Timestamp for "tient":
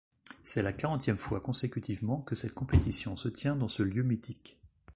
3.29-3.55